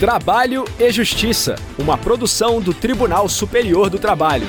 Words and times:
Trabalho 0.00 0.64
e 0.78 0.90
Justiça, 0.90 1.56
uma 1.78 1.98
produção 1.98 2.58
do 2.58 2.72
Tribunal 2.72 3.28
Superior 3.28 3.90
do 3.90 3.98
Trabalho. 3.98 4.46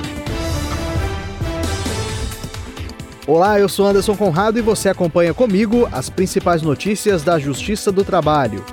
Olá, 3.28 3.60
eu 3.60 3.68
sou 3.68 3.86
Anderson 3.86 4.16
Conrado 4.16 4.58
e 4.60 4.62
você 4.62 4.88
acompanha 4.88 5.34
comigo 5.34 5.90
as 5.92 6.10
principais 6.10 6.62
notícias 6.62 7.22
da 7.22 7.38
Justiça 7.38 7.92
do 7.92 8.06
Trabalho. 8.06 8.64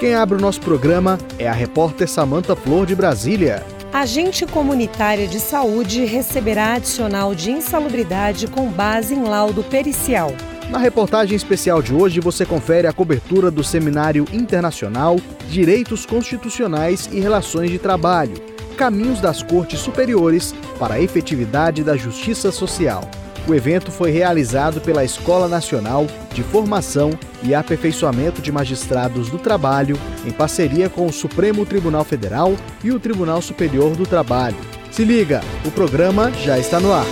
Quem 0.00 0.14
abre 0.14 0.38
o 0.38 0.40
nosso 0.40 0.62
programa 0.62 1.18
é 1.38 1.46
a 1.46 1.52
repórter 1.52 2.08
Samanta 2.08 2.56
Flor 2.56 2.86
de 2.86 2.94
Brasília. 2.94 3.62
Agente 3.92 4.46
comunitária 4.46 5.28
de 5.28 5.40
saúde 5.40 6.06
receberá 6.06 6.72
adicional 6.72 7.34
de 7.34 7.50
insalubridade 7.50 8.46
com 8.46 8.70
base 8.70 9.14
em 9.14 9.24
laudo 9.24 9.62
pericial. 9.62 10.32
Na 10.70 10.78
reportagem 10.78 11.36
especial 11.36 11.80
de 11.80 11.94
hoje, 11.94 12.20
você 12.20 12.44
confere 12.44 12.88
a 12.88 12.92
cobertura 12.92 13.50
do 13.50 13.62
Seminário 13.62 14.26
Internacional 14.32 15.16
Direitos 15.48 16.04
Constitucionais 16.04 17.08
e 17.12 17.20
Relações 17.20 17.70
de 17.70 17.78
Trabalho 17.78 18.34
Caminhos 18.76 19.20
das 19.20 19.42
Cortes 19.42 19.80
Superiores 19.80 20.54
para 20.78 20.94
a 20.94 21.00
Efetividade 21.00 21.82
da 21.82 21.96
Justiça 21.96 22.52
Social. 22.52 23.08
O 23.48 23.54
evento 23.54 23.90
foi 23.90 24.10
realizado 24.10 24.80
pela 24.80 25.04
Escola 25.04 25.48
Nacional 25.48 26.06
de 26.34 26.42
Formação 26.42 27.10
e 27.42 27.54
Aperfeiçoamento 27.54 28.42
de 28.42 28.52
Magistrados 28.52 29.30
do 29.30 29.38
Trabalho, 29.38 29.96
em 30.26 30.30
parceria 30.30 30.90
com 30.90 31.06
o 31.06 31.12
Supremo 31.12 31.64
Tribunal 31.64 32.04
Federal 32.04 32.54
e 32.82 32.90
o 32.90 33.00
Tribunal 33.00 33.40
Superior 33.40 33.96
do 33.96 34.04
Trabalho. 34.04 34.58
Se 34.90 35.04
liga, 35.04 35.42
o 35.64 35.70
programa 35.70 36.30
já 36.32 36.58
está 36.58 36.80
no 36.80 36.92
ar. 36.92 37.06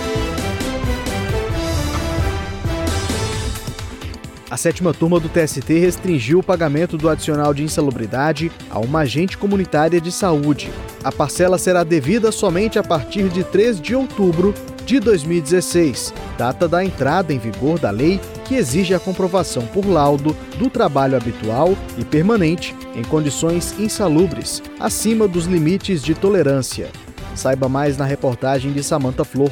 A 4.49 4.57
sétima 4.57 4.93
turma 4.93 5.19
do 5.19 5.27
TST 5.27 5.73
restringiu 5.79 6.39
o 6.39 6.43
pagamento 6.43 6.97
do 6.97 7.09
adicional 7.09 7.51
de 7.51 7.63
insalubridade 7.63 8.51
a 8.69 8.79
uma 8.79 8.99
agente 8.99 9.37
comunitária 9.37 9.99
de 9.99 10.11
saúde. 10.11 10.69
A 11.03 11.11
parcela 11.11 11.57
será 11.57 11.83
devida 11.83 12.31
somente 12.31 12.77
a 12.77 12.83
partir 12.83 13.27
de 13.29 13.43
3 13.43 13.81
de 13.81 13.95
outubro 13.95 14.53
de 14.85 14.99
2016, 14.99 16.13
data 16.37 16.67
da 16.67 16.85
entrada 16.85 17.33
em 17.33 17.39
vigor 17.39 17.79
da 17.79 17.89
lei 17.89 18.21
que 18.45 18.53
exige 18.53 18.93
a 18.93 18.99
comprovação 18.99 19.65
por 19.65 19.87
laudo 19.87 20.37
do 20.59 20.69
trabalho 20.69 21.17
habitual 21.17 21.75
e 21.97 22.05
permanente 22.05 22.75
em 22.93 23.03
condições 23.03 23.73
insalubres, 23.79 24.61
acima 24.79 25.27
dos 25.27 25.45
limites 25.45 26.03
de 26.03 26.13
tolerância. 26.13 26.91
Saiba 27.33 27.67
mais 27.67 27.97
na 27.97 28.05
reportagem 28.05 28.71
de 28.71 28.83
Samanta 28.83 29.25
Flor. 29.25 29.51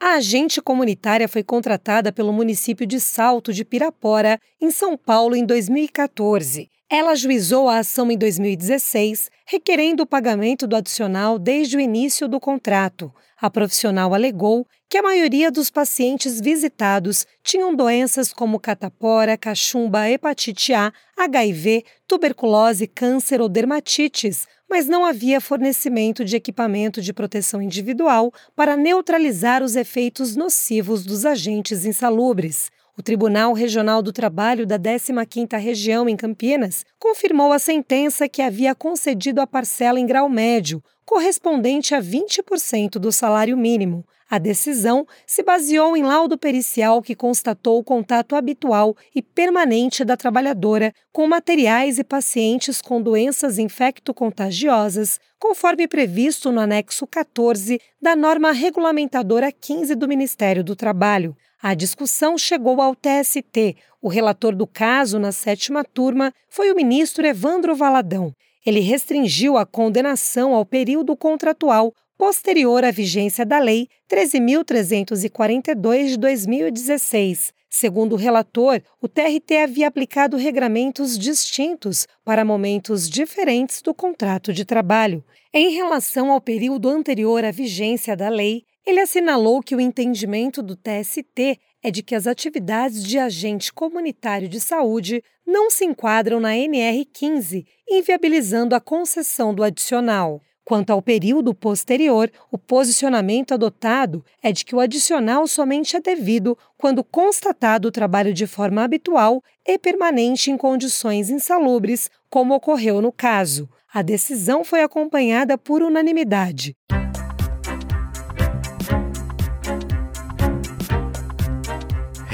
A 0.00 0.12
agente 0.12 0.62
comunitária 0.62 1.28
foi 1.28 1.42
contratada 1.42 2.12
pelo 2.12 2.32
município 2.32 2.86
de 2.86 3.00
Salto 3.00 3.52
de 3.52 3.64
Pirapora, 3.64 4.38
em 4.60 4.70
São 4.70 4.96
Paulo, 4.96 5.34
em 5.34 5.44
2014. 5.44 6.70
Ela 6.90 7.10
ajuizou 7.10 7.68
a 7.68 7.80
ação 7.80 8.10
em 8.10 8.16
2016, 8.16 9.30
requerendo 9.44 10.04
o 10.04 10.06
pagamento 10.06 10.66
do 10.66 10.74
adicional 10.74 11.38
desde 11.38 11.76
o 11.76 11.80
início 11.80 12.26
do 12.26 12.40
contrato. 12.40 13.12
A 13.38 13.50
profissional 13.50 14.14
alegou 14.14 14.66
que 14.88 14.96
a 14.96 15.02
maioria 15.02 15.50
dos 15.50 15.68
pacientes 15.68 16.40
visitados 16.40 17.26
tinham 17.44 17.76
doenças 17.76 18.32
como 18.32 18.58
catapora, 18.58 19.36
cachumba, 19.36 20.08
hepatite 20.08 20.72
A, 20.72 20.90
HIV, 21.14 21.84
tuberculose, 22.06 22.86
câncer 22.86 23.42
ou 23.42 23.50
dermatites, 23.50 24.46
mas 24.66 24.86
não 24.86 25.04
havia 25.04 25.42
fornecimento 25.42 26.24
de 26.24 26.36
equipamento 26.36 27.02
de 27.02 27.12
proteção 27.12 27.60
individual 27.60 28.32
para 28.56 28.78
neutralizar 28.78 29.62
os 29.62 29.76
efeitos 29.76 30.34
nocivos 30.34 31.04
dos 31.04 31.26
agentes 31.26 31.84
insalubres. 31.84 32.70
O 32.98 33.02
Tribunal 33.02 33.52
Regional 33.52 34.02
do 34.02 34.12
Trabalho 34.12 34.66
da 34.66 34.76
15ª 34.76 35.56
Região 35.56 36.08
em 36.08 36.16
Campinas 36.16 36.84
confirmou 36.98 37.52
a 37.52 37.58
sentença 37.60 38.28
que 38.28 38.42
havia 38.42 38.74
concedido 38.74 39.40
a 39.40 39.46
parcela 39.46 40.00
em 40.00 40.04
grau 40.04 40.28
médio, 40.28 40.82
correspondente 41.06 41.94
a 41.94 42.02
20% 42.02 42.98
do 42.98 43.12
salário 43.12 43.56
mínimo. 43.56 44.04
A 44.30 44.38
decisão 44.38 45.06
se 45.26 45.42
baseou 45.42 45.96
em 45.96 46.02
laudo 46.02 46.36
pericial 46.36 47.00
que 47.00 47.14
constatou 47.14 47.78
o 47.78 47.84
contato 47.84 48.36
habitual 48.36 48.94
e 49.14 49.22
permanente 49.22 50.04
da 50.04 50.18
trabalhadora 50.18 50.92
com 51.10 51.26
materiais 51.26 51.98
e 51.98 52.04
pacientes 52.04 52.82
com 52.82 53.00
doenças 53.00 53.58
infecto-contagiosas, 53.58 55.18
conforme 55.38 55.88
previsto 55.88 56.52
no 56.52 56.60
anexo 56.60 57.06
14 57.06 57.80
da 58.02 58.14
norma 58.14 58.52
regulamentadora 58.52 59.50
15 59.50 59.94
do 59.94 60.06
Ministério 60.06 60.62
do 60.62 60.76
Trabalho. 60.76 61.34
A 61.62 61.74
discussão 61.74 62.36
chegou 62.36 62.82
ao 62.82 62.94
TST. 62.94 63.76
O 64.00 64.08
relator 64.08 64.54
do 64.54 64.66
caso, 64.66 65.18
na 65.18 65.32
sétima 65.32 65.82
turma, 65.82 66.32
foi 66.50 66.70
o 66.70 66.76
ministro 66.76 67.26
Evandro 67.26 67.74
Valadão. 67.74 68.32
Ele 68.68 68.80
restringiu 68.80 69.56
a 69.56 69.64
condenação 69.64 70.54
ao 70.54 70.62
período 70.62 71.16
contratual 71.16 71.90
posterior 72.18 72.84
à 72.84 72.90
vigência 72.90 73.46
da 73.46 73.58
Lei 73.58 73.88
13.342 74.12 76.08
de 76.08 76.18
2016. 76.18 77.54
Segundo 77.70 78.12
o 78.12 78.16
relator, 78.16 78.82
o 79.00 79.08
TRT 79.08 79.56
havia 79.62 79.88
aplicado 79.88 80.36
regramentos 80.36 81.18
distintos 81.18 82.06
para 82.22 82.44
momentos 82.44 83.08
diferentes 83.08 83.80
do 83.80 83.94
contrato 83.94 84.52
de 84.52 84.66
trabalho. 84.66 85.24
Em 85.50 85.70
relação 85.70 86.30
ao 86.30 86.38
período 86.38 86.90
anterior 86.90 87.46
à 87.46 87.50
vigência 87.50 88.14
da 88.14 88.28
lei, 88.28 88.64
ele 88.88 89.00
assinalou 89.00 89.62
que 89.62 89.76
o 89.76 89.80
entendimento 89.80 90.62
do 90.62 90.74
TST 90.74 91.60
é 91.82 91.90
de 91.90 92.02
que 92.02 92.14
as 92.14 92.26
atividades 92.26 93.04
de 93.04 93.18
agente 93.18 93.70
comunitário 93.70 94.48
de 94.48 94.58
saúde 94.58 95.22
não 95.46 95.70
se 95.70 95.84
enquadram 95.84 96.40
na 96.40 96.52
NR15, 96.52 97.66
inviabilizando 97.86 98.74
a 98.74 98.80
concessão 98.80 99.52
do 99.52 99.62
adicional. 99.62 100.40
Quanto 100.64 100.88
ao 100.90 101.02
período 101.02 101.54
posterior, 101.54 102.32
o 102.50 102.56
posicionamento 102.56 103.52
adotado 103.52 104.24
é 104.42 104.52
de 104.52 104.64
que 104.64 104.74
o 104.74 104.80
adicional 104.80 105.46
somente 105.46 105.94
é 105.94 106.00
devido 106.00 106.56
quando 106.78 107.04
constatado 107.04 107.88
o 107.88 107.92
trabalho 107.92 108.32
de 108.32 108.46
forma 108.46 108.82
habitual 108.82 109.42
e 109.66 109.78
permanente 109.78 110.50
em 110.50 110.56
condições 110.56 111.28
insalubres, 111.28 112.10
como 112.30 112.54
ocorreu 112.54 113.02
no 113.02 113.12
caso. 113.12 113.68
A 113.92 114.00
decisão 114.00 114.64
foi 114.64 114.80
acompanhada 114.80 115.58
por 115.58 115.82
unanimidade. 115.82 116.74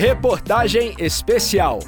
Reportagem 0.06 0.94
especial. 0.98 1.78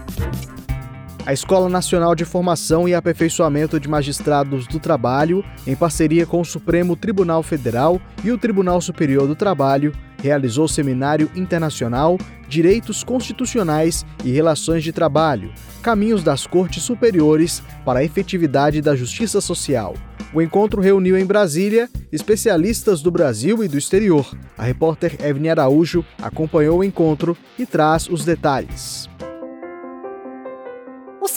A 1.27 1.35
Escola 1.35 1.69
Nacional 1.69 2.15
de 2.15 2.25
Formação 2.25 2.89
e 2.89 2.95
Aperfeiçoamento 2.95 3.79
de 3.79 3.91
Magistrados 3.91 4.67
do 4.67 4.81
Trabalho, 4.81 5.45
em 5.67 5.77
parceria 5.77 6.25
com 6.25 6.41
o 6.41 6.45
Supremo 6.45 6.97
Tribunal 6.97 7.43
Federal 7.43 8.01
e 8.25 8.33
o 8.33 8.39
Tribunal 8.39 8.81
Superior 8.81 9.29
do 9.29 9.37
Trabalho, 9.37 9.93
realizou 10.23 10.65
o 10.65 10.69
Seminário 10.69 11.31
Internacional 11.37 12.17
Direitos 12.49 13.05
Constitucionais 13.05 14.07
e 14.25 14.31
Relações 14.31 14.83
de 14.83 14.93
Trabalho 14.93 15.53
Caminhos 15.83 16.23
das 16.23 16.47
Cortes 16.47 16.85
Superiores 16.85 17.63
para 17.85 17.99
a 17.99 18.05
Efetividade 18.05 18.81
da 18.81 18.97
Justiça 18.97 19.43
Social. 19.43 19.93
O 20.37 20.43
encontro 20.43 20.83
reuniu 20.83 21.17
em 21.17 21.25
Brasília 21.25 21.89
especialistas 22.13 23.01
do 23.01 23.11
Brasil 23.11 23.65
e 23.65 23.69
do 23.69 23.79
exterior. 23.79 24.37
A 24.59 24.65
repórter 24.65 25.17
Evne 25.25 25.49
Araújo 25.49 26.05
acompanhou 26.21 26.81
o 26.81 26.85
encontro 26.85 27.35
e 27.59 27.65
traz 27.65 28.07
os 28.07 28.23
detalhes 28.23 29.09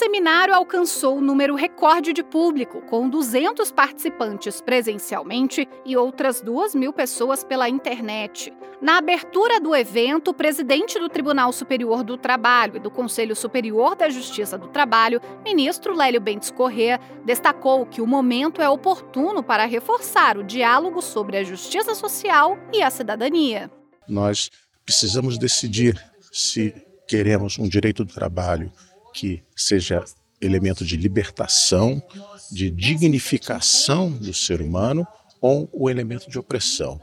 seminário 0.00 0.54
alcançou 0.54 1.18
o 1.18 1.20
número 1.20 1.54
recorde 1.54 2.14
de 2.14 2.22
público, 2.22 2.80
com 2.88 3.06
200 3.06 3.70
participantes 3.70 4.58
presencialmente 4.58 5.68
e 5.84 5.94
outras 5.94 6.40
2 6.40 6.74
mil 6.74 6.90
pessoas 6.90 7.44
pela 7.44 7.68
internet. 7.68 8.50
Na 8.80 8.96
abertura 8.96 9.60
do 9.60 9.76
evento, 9.76 10.30
o 10.30 10.34
presidente 10.34 10.98
do 10.98 11.10
Tribunal 11.10 11.52
Superior 11.52 12.02
do 12.02 12.16
Trabalho 12.16 12.76
e 12.76 12.80
do 12.80 12.90
Conselho 12.90 13.36
Superior 13.36 13.94
da 13.94 14.08
Justiça 14.08 14.56
do 14.56 14.68
Trabalho, 14.68 15.20
ministro 15.44 15.94
Lélio 15.94 16.18
Bentes 16.18 16.50
Corrêa, 16.50 16.98
destacou 17.26 17.84
que 17.84 18.00
o 18.00 18.06
momento 18.06 18.62
é 18.62 18.68
oportuno 18.70 19.42
para 19.42 19.66
reforçar 19.66 20.38
o 20.38 20.42
diálogo 20.42 21.02
sobre 21.02 21.36
a 21.36 21.44
justiça 21.44 21.94
social 21.94 22.58
e 22.72 22.82
a 22.82 22.88
cidadania. 22.88 23.70
Nós 24.08 24.50
precisamos 24.82 25.36
decidir 25.36 26.02
se 26.32 26.74
queremos 27.06 27.58
um 27.58 27.68
direito 27.68 28.02
do 28.02 28.14
trabalho 28.14 28.72
que 29.12 29.42
seja 29.56 30.04
elemento 30.40 30.84
de 30.84 30.96
libertação, 30.96 32.02
de 32.50 32.70
dignificação 32.70 34.10
do 34.10 34.32
ser 34.32 34.60
humano 34.60 35.06
ou 35.40 35.68
o 35.72 35.90
elemento 35.90 36.30
de 36.30 36.38
opressão. 36.38 37.00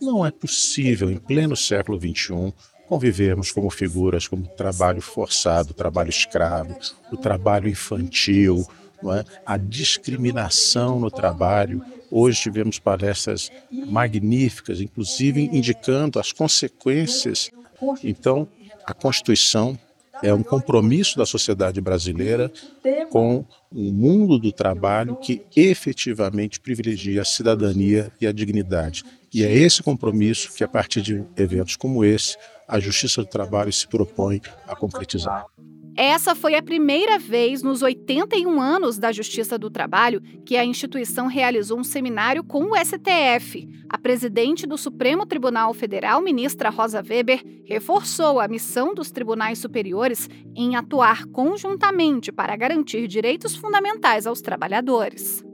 Não 0.00 0.24
é 0.24 0.30
possível, 0.30 1.10
em 1.10 1.18
pleno 1.18 1.56
século 1.56 1.98
XXI, 1.98 2.52
convivermos 2.88 3.52
como 3.52 3.70
figuras 3.70 4.26
como 4.26 4.46
trabalho 4.48 5.00
forçado, 5.00 5.74
trabalho 5.74 6.10
escravo, 6.10 6.76
o 7.12 7.16
trabalho 7.16 7.68
infantil, 7.68 8.66
é? 9.04 9.24
a 9.46 9.56
discriminação 9.56 10.98
no 10.98 11.10
trabalho. 11.10 11.84
Hoje 12.10 12.42
tivemos 12.42 12.78
palestras 12.78 13.50
magníficas, 13.70 14.80
inclusive 14.80 15.42
indicando 15.52 16.18
as 16.18 16.32
consequências. 16.32 17.50
Então, 18.02 18.48
a 18.84 18.92
Constituição 18.92 19.78
é 20.22 20.32
um 20.32 20.42
compromisso 20.42 21.16
da 21.16 21.26
sociedade 21.26 21.80
brasileira 21.80 22.50
com 23.10 23.44
um 23.72 23.92
mundo 23.92 24.38
do 24.38 24.52
trabalho 24.52 25.16
que 25.16 25.42
efetivamente 25.56 26.60
privilegia 26.60 27.22
a 27.22 27.24
cidadania 27.24 28.12
e 28.20 28.26
a 28.26 28.32
dignidade. 28.32 29.04
E 29.32 29.44
é 29.44 29.52
esse 29.52 29.82
compromisso 29.82 30.52
que, 30.54 30.64
a 30.64 30.68
partir 30.68 31.02
de 31.02 31.24
eventos 31.36 31.76
como 31.76 32.04
esse, 32.04 32.36
a 32.66 32.78
Justiça 32.80 33.22
do 33.22 33.28
Trabalho 33.28 33.72
se 33.72 33.86
propõe 33.86 34.40
a 34.66 34.74
concretizar. 34.74 35.46
Essa 35.96 36.34
foi 36.34 36.54
a 36.54 36.62
primeira 36.62 37.18
vez 37.18 37.62
nos 37.62 37.82
81 37.82 38.60
anos 38.60 38.96
da 38.96 39.12
Justiça 39.12 39.58
do 39.58 39.68
Trabalho 39.68 40.22
que 40.44 40.56
a 40.56 40.64
instituição 40.64 41.26
realizou 41.26 41.78
um 41.78 41.84
seminário 41.84 42.44
com 42.44 42.70
o 42.70 42.76
STF. 42.76 43.68
A 43.88 43.98
presidente 43.98 44.66
do 44.66 44.78
Supremo 44.78 45.26
Tribunal 45.26 45.74
Federal, 45.74 46.22
ministra 46.22 46.70
Rosa 46.70 47.02
Weber, 47.02 47.42
reforçou 47.64 48.38
a 48.38 48.48
missão 48.48 48.94
dos 48.94 49.10
tribunais 49.10 49.58
superiores 49.58 50.28
em 50.54 50.76
atuar 50.76 51.26
conjuntamente 51.26 52.30
para 52.30 52.56
garantir 52.56 53.08
direitos 53.08 53.56
fundamentais 53.56 54.26
aos 54.26 54.40
trabalhadores. 54.40 55.44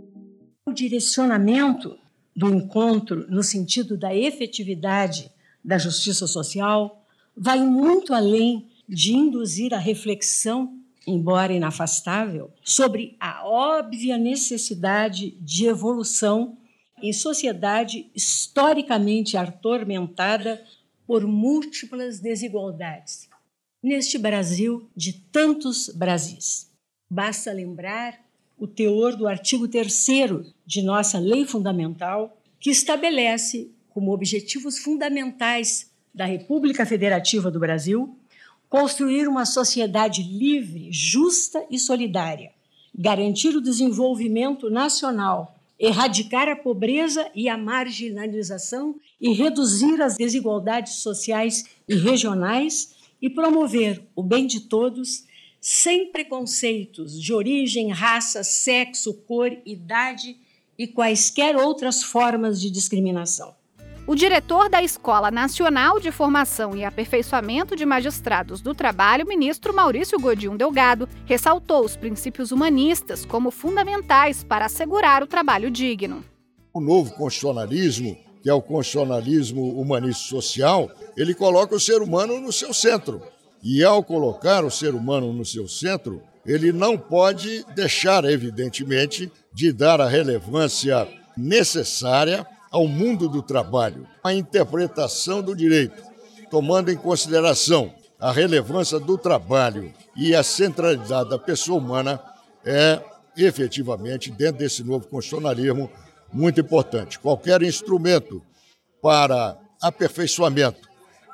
O 0.66 0.72
direcionamento 0.72 1.96
do 2.36 2.48
encontro 2.50 3.26
no 3.30 3.42
sentido 3.42 3.96
da 3.96 4.14
efetividade 4.14 5.30
da 5.64 5.78
justiça 5.78 6.26
social 6.26 7.02
vai 7.36 7.58
muito 7.60 8.12
além 8.12 8.68
de 8.88 9.12
induzir 9.12 9.74
a 9.74 9.78
reflexão, 9.78 10.78
embora 11.06 11.52
inafastável, 11.52 12.52
sobre 12.62 13.16
a 13.20 13.46
óbvia 13.46 14.18
necessidade 14.18 15.32
de 15.40 15.66
evolução 15.66 16.56
em 17.02 17.12
sociedade 17.12 18.10
historicamente 18.14 19.36
atormentada 19.36 20.64
por 21.06 21.26
múltiplas 21.26 22.20
desigualdades. 22.20 23.28
Neste 23.82 24.18
Brasil 24.18 24.88
de 24.96 25.12
tantos 25.12 25.88
Brasis. 25.90 26.70
Basta 27.08 27.52
lembrar 27.52 28.18
o 28.58 28.66
teor 28.66 29.14
do 29.14 29.28
artigo 29.28 29.68
3 29.68 30.06
de 30.66 30.82
nossa 30.82 31.18
lei 31.18 31.44
fundamental, 31.44 32.40
que 32.58 32.70
estabelece 32.70 33.70
como 33.90 34.12
objetivos 34.12 34.78
fundamentais 34.78 35.92
da 36.12 36.24
República 36.24 36.86
Federativa 36.86 37.50
do 37.50 37.60
Brasil 37.60 38.18
construir 38.78 39.26
uma 39.26 39.46
sociedade 39.46 40.22
livre, 40.22 40.90
justa 40.92 41.64
e 41.70 41.78
solidária, 41.78 42.52
garantir 42.94 43.56
o 43.56 43.60
desenvolvimento 43.62 44.68
nacional, 44.68 45.56
erradicar 45.78 46.46
a 46.46 46.54
pobreza 46.54 47.26
e 47.34 47.48
a 47.48 47.56
marginalização 47.56 48.96
e 49.18 49.32
reduzir 49.32 50.02
as 50.02 50.18
desigualdades 50.18 50.96
sociais 50.96 51.64
e 51.88 51.94
regionais 51.94 52.94
e 53.20 53.30
promover 53.30 54.02
o 54.14 54.22
bem 54.22 54.46
de 54.46 54.60
todos 54.60 55.24
sem 55.58 56.12
preconceitos 56.12 57.18
de 57.18 57.32
origem, 57.32 57.90
raça, 57.90 58.44
sexo, 58.44 59.14
cor, 59.26 59.56
idade 59.64 60.36
e 60.78 60.86
quaisquer 60.86 61.56
outras 61.56 62.02
formas 62.02 62.60
de 62.60 62.70
discriminação. 62.70 63.54
O 64.08 64.14
diretor 64.14 64.68
da 64.68 64.80
Escola 64.80 65.32
Nacional 65.32 65.98
de 65.98 66.12
Formação 66.12 66.76
e 66.76 66.84
Aperfeiçoamento 66.84 67.74
de 67.74 67.84
Magistrados 67.84 68.60
do 68.60 68.72
Trabalho, 68.72 69.26
ministro 69.26 69.74
Maurício 69.74 70.16
Godinho 70.20 70.56
Delgado, 70.56 71.08
ressaltou 71.24 71.84
os 71.84 71.96
princípios 71.96 72.52
humanistas 72.52 73.24
como 73.24 73.50
fundamentais 73.50 74.44
para 74.44 74.66
assegurar 74.66 75.24
o 75.24 75.26
trabalho 75.26 75.72
digno. 75.72 76.24
O 76.72 76.80
novo 76.80 77.10
constitucionalismo, 77.14 78.16
que 78.44 78.48
é 78.48 78.54
o 78.54 78.62
constitucionalismo 78.62 79.76
humanista 79.76 80.22
social, 80.28 80.88
ele 81.16 81.34
coloca 81.34 81.74
o 81.74 81.80
ser 81.80 82.00
humano 82.00 82.40
no 82.40 82.52
seu 82.52 82.72
centro. 82.72 83.20
E 83.60 83.82
ao 83.82 84.04
colocar 84.04 84.64
o 84.64 84.70
ser 84.70 84.94
humano 84.94 85.32
no 85.32 85.44
seu 85.44 85.66
centro, 85.66 86.22
ele 86.46 86.70
não 86.70 86.96
pode 86.96 87.64
deixar, 87.74 88.24
evidentemente, 88.24 89.32
de 89.52 89.72
dar 89.72 90.00
a 90.00 90.08
relevância 90.08 91.08
necessária 91.36 92.46
ao 92.76 92.86
mundo 92.86 93.26
do 93.26 93.40
trabalho, 93.40 94.06
a 94.22 94.34
interpretação 94.34 95.40
do 95.40 95.56
direito, 95.56 96.02
tomando 96.50 96.92
em 96.92 96.96
consideração 96.96 97.94
a 98.20 98.30
relevância 98.30 99.00
do 99.00 99.16
trabalho 99.16 99.94
e 100.14 100.34
a 100.34 100.42
centralidade 100.42 101.30
da 101.30 101.38
pessoa 101.38 101.78
humana, 101.78 102.22
é 102.66 103.00
efetivamente, 103.34 104.30
dentro 104.30 104.58
desse 104.58 104.84
novo 104.84 105.08
constitucionalismo, 105.08 105.90
muito 106.30 106.60
importante. 106.60 107.18
Qualquer 107.18 107.62
instrumento 107.62 108.42
para 109.00 109.56
aperfeiçoamento 109.80 110.86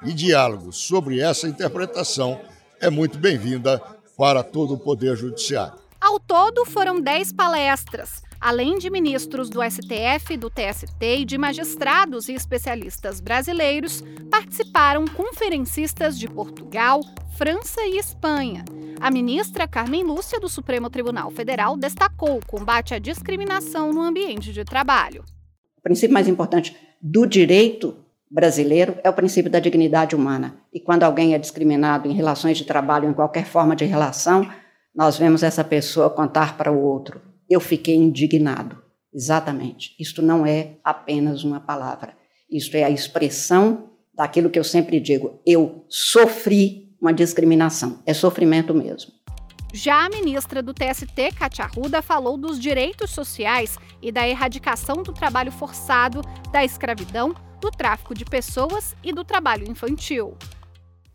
e 0.04 0.12
diálogo 0.12 0.72
sobre 0.72 1.20
essa 1.20 1.48
interpretação 1.48 2.40
é 2.80 2.88
muito 2.88 3.18
bem-vinda 3.18 3.82
para 4.16 4.44
todo 4.44 4.74
o 4.74 4.78
Poder 4.78 5.16
Judiciário. 5.16 5.74
Ao 6.00 6.20
todo, 6.20 6.64
foram 6.64 7.00
10 7.00 7.32
palestras 7.32 8.22
além 8.42 8.76
de 8.76 8.90
ministros 8.90 9.48
do 9.48 9.60
STF, 9.62 10.36
do 10.36 10.50
TST 10.50 11.00
e 11.00 11.24
de 11.24 11.38
magistrados 11.38 12.28
e 12.28 12.34
especialistas 12.34 13.20
brasileiros, 13.20 14.02
participaram 14.28 15.06
conferencistas 15.06 16.18
de 16.18 16.28
Portugal, 16.28 17.00
França 17.38 17.82
e 17.86 17.98
Espanha. 17.98 18.64
A 19.00 19.12
ministra 19.12 19.68
Carmen 19.68 20.02
Lúcia 20.02 20.40
do 20.40 20.48
Supremo 20.48 20.90
Tribunal 20.90 21.30
Federal 21.30 21.76
destacou 21.76 22.38
o 22.38 22.44
combate 22.46 22.92
à 22.92 22.98
discriminação 22.98 23.92
no 23.92 24.02
ambiente 24.02 24.52
de 24.52 24.64
trabalho. 24.64 25.22
O 25.78 25.82
princípio 25.82 26.12
mais 26.12 26.26
importante 26.26 26.76
do 27.00 27.24
direito 27.26 27.96
brasileiro 28.28 28.96
é 29.04 29.10
o 29.10 29.14
princípio 29.14 29.50
da 29.50 29.60
dignidade 29.60 30.16
humana. 30.16 30.56
E 30.72 30.80
quando 30.80 31.04
alguém 31.04 31.34
é 31.34 31.38
discriminado 31.38 32.08
em 32.08 32.12
relações 32.12 32.58
de 32.58 32.64
trabalho, 32.64 33.08
em 33.08 33.14
qualquer 33.14 33.46
forma 33.46 33.76
de 33.76 33.84
relação, 33.84 34.48
nós 34.94 35.16
vemos 35.16 35.44
essa 35.44 35.62
pessoa 35.62 36.10
contar 36.10 36.56
para 36.56 36.72
o 36.72 36.80
outro: 36.82 37.20
eu 37.52 37.60
fiquei 37.60 37.94
indignado. 37.94 38.82
Exatamente. 39.12 39.94
Isto 40.00 40.22
não 40.22 40.46
é 40.46 40.78
apenas 40.82 41.44
uma 41.44 41.60
palavra. 41.60 42.16
Isto 42.50 42.76
é 42.76 42.84
a 42.84 42.90
expressão 42.90 43.90
daquilo 44.14 44.48
que 44.48 44.58
eu 44.58 44.64
sempre 44.64 44.98
digo. 44.98 45.40
Eu 45.46 45.84
sofri 45.88 46.94
uma 47.00 47.12
discriminação. 47.12 48.02
É 48.06 48.14
sofrimento 48.14 48.72
mesmo. 48.72 49.12
Já 49.74 50.06
a 50.06 50.08
ministra 50.08 50.62
do 50.62 50.72
TST, 50.72 51.32
Katia 51.38 51.64
Arruda, 51.64 52.00
falou 52.02 52.36
dos 52.36 52.58
direitos 52.58 53.10
sociais 53.10 53.78
e 54.02 54.10
da 54.10 54.26
erradicação 54.26 55.02
do 55.02 55.12
trabalho 55.12 55.52
forçado, 55.52 56.22
da 56.50 56.64
escravidão, 56.64 57.34
do 57.60 57.70
tráfico 57.70 58.14
de 58.14 58.24
pessoas 58.24 58.94
e 59.02 59.12
do 59.12 59.24
trabalho 59.24 59.70
infantil. 59.70 60.36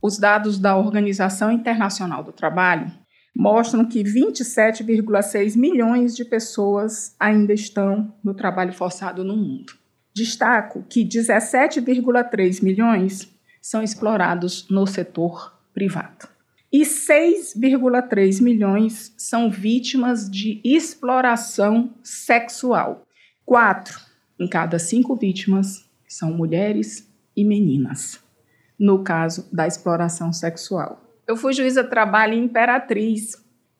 Os 0.01 0.17
dados 0.17 0.59
da 0.59 0.77
Organização 0.77 1.51
Internacional 1.51 2.23
do 2.23 2.31
Trabalho 2.31 2.91
mostram 3.37 3.85
que 3.85 4.03
27,6 4.03 5.55
milhões 5.55 6.15
de 6.15 6.25
pessoas 6.25 7.15
ainda 7.19 7.53
estão 7.53 8.11
no 8.23 8.33
trabalho 8.33 8.73
forçado 8.73 9.23
no 9.23 9.37
mundo. 9.37 9.73
Destaco 10.15 10.83
que 10.89 11.05
17,3 11.05 12.63
milhões 12.63 13.31
são 13.61 13.83
explorados 13.83 14.67
no 14.71 14.87
setor 14.87 15.55
privado. 15.71 16.27
E 16.73 16.81
6,3 16.81 18.41
milhões 18.41 19.13
são 19.15 19.51
vítimas 19.51 20.27
de 20.27 20.59
exploração 20.65 21.93
sexual. 22.01 23.05
Quatro 23.45 23.99
em 24.39 24.47
cada 24.47 24.79
cinco 24.79 25.15
vítimas 25.15 25.87
são 26.07 26.33
mulheres 26.33 27.07
e 27.35 27.45
meninas, 27.45 28.19
no 28.79 29.03
caso 29.03 29.47
da 29.53 29.67
exploração 29.67 30.33
sexual. 30.33 31.06
Eu 31.27 31.35
fui 31.35 31.51
juíza 31.51 31.83
de 31.83 31.89
trabalho 31.89 32.33
em 32.33 32.45
Imperatriz, 32.45 33.35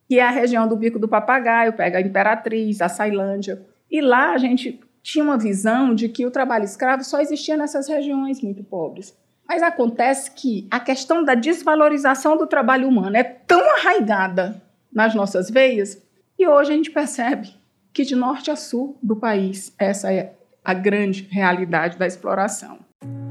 que 0.07 0.19
é 0.19 0.23
a 0.23 0.29
região 0.29 0.67
do 0.67 0.75
Bico 0.75 0.99
do 0.99 1.07
Papagaio, 1.07 1.73
pega 1.73 1.97
a 1.97 2.01
Imperatriz, 2.01 2.81
a 2.81 2.89
Sailândia. 2.89 3.65
E 3.89 4.01
lá 4.01 4.33
a 4.33 4.37
gente 4.37 4.79
tinha 5.01 5.23
uma 5.23 5.37
visão 5.37 5.95
de 5.95 6.09
que 6.09 6.25
o 6.25 6.31
trabalho 6.31 6.65
escravo 6.65 7.03
só 7.03 7.21
existia 7.21 7.55
nessas 7.55 7.87
regiões 7.87 8.41
muito 8.41 8.63
pobres. 8.63 9.17
Mas 9.47 9.63
acontece 9.63 10.31
que 10.31 10.67
a 10.69 10.79
questão 10.79 11.23
da 11.23 11.33
desvalorização 11.33 12.35
do 12.35 12.45
trabalho 12.45 12.89
humano 12.89 13.15
é 13.15 13.23
tão 13.23 13.61
arraigada 13.77 14.61
nas 14.91 15.15
nossas 15.15 15.49
veias 15.49 16.01
e 16.37 16.45
hoje 16.45 16.73
a 16.73 16.75
gente 16.75 16.91
percebe 16.91 17.55
que 17.93 18.03
de 18.03 18.15
norte 18.15 18.51
a 18.51 18.57
sul 18.57 18.97
do 19.01 19.15
país 19.15 19.73
essa 19.79 20.11
é 20.11 20.33
a 20.63 20.73
grande 20.73 21.23
realidade 21.31 21.97
da 21.97 22.05
exploração. 22.05 22.79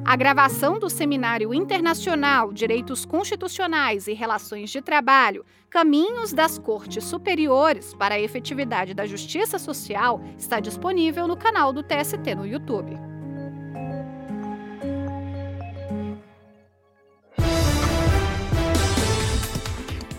A 0.07 0.15
gravação 0.15 0.79
do 0.79 0.89
Seminário 0.89 1.53
Internacional 1.53 2.53
Direitos 2.53 3.05
Constitucionais 3.05 4.07
e 4.07 4.13
Relações 4.13 4.71
de 4.71 4.81
Trabalho 4.81 5.45
Caminhos 5.69 6.33
das 6.33 6.59
Cortes 6.59 7.03
Superiores 7.03 7.93
para 7.93 8.15
a 8.15 8.21
Efetividade 8.21 8.95
da 8.95 9.05
Justiça 9.05 9.59
Social 9.59 10.21
está 10.39 10.61
disponível 10.61 11.27
no 11.27 11.37
canal 11.37 11.73
do 11.73 11.83
TST 11.83 12.37
no 12.37 12.47
YouTube. 12.47 12.97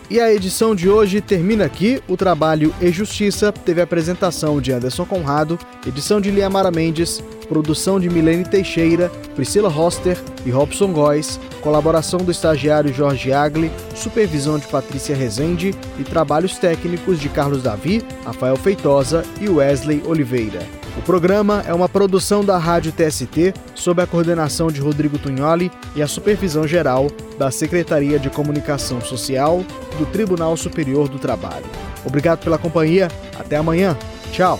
E 0.10 0.20
a 0.20 0.34
edição 0.34 0.76
de 0.76 0.90
hoje 0.90 1.22
termina 1.22 1.66
aqui. 1.66 2.02
O 2.10 2.18
trabalho 2.18 2.76
e 2.82 2.92
Justiça 2.92 3.54
teve 3.54 3.80
a 3.80 3.86
apresentação 3.86 4.60
de 4.60 4.74
Anderson 4.74 5.06
Conrado, 5.06 5.58
edição 5.86 6.20
de 6.20 6.30
Liamara 6.30 6.72
Mendes 6.72 7.22
produção 7.48 8.00
de 8.00 8.10
Milene 8.10 8.44
Teixeira, 8.44 9.10
Priscila 9.36 9.70
Roster 9.70 10.18
e 10.46 10.50
Robson 10.50 10.92
Góes, 10.92 11.40
colaboração 11.62 12.20
do 12.20 12.32
estagiário 12.32 12.94
Jorge 12.94 13.32
Agli, 13.32 13.72
supervisão 13.96 14.58
de 14.58 14.68
Patrícia 14.68 15.16
Rezende 15.16 15.74
e 16.00 16.04
trabalhos 16.04 16.58
técnicos 16.58 17.20
de 17.20 17.30
Carlos 17.30 17.64
Davi, 17.64 18.04
Rafael 18.26 18.56
Feitosa 18.56 19.24
e 19.42 19.50
Wesley 19.50 20.04
Oliveira. 20.06 20.60
O 20.98 21.02
programa 21.04 21.64
é 21.68 21.74
uma 21.74 21.88
produção 21.88 22.44
da 22.44 22.58
Rádio 22.58 22.92
TST, 22.92 23.54
sob 23.76 24.02
a 24.02 24.08
coordenação 24.08 24.68
de 24.72 24.82
Rodrigo 24.82 25.20
Tunholi 25.20 25.72
e 25.96 26.02
a 26.02 26.08
supervisão 26.08 26.68
geral 26.68 27.08
da 27.38 27.52
Secretaria 27.52 28.18
de 28.18 28.32
Comunicação 28.32 29.00
Social 29.00 29.64
do 30.00 30.06
Tribunal 30.08 30.58
Superior 30.58 31.08
do 31.08 31.20
Trabalho. 31.20 31.66
Obrigado 32.04 32.40
pela 32.40 32.58
companhia, 32.58 33.10
até 33.40 33.58
amanhã. 33.58 33.96
Tchau. 34.32 34.60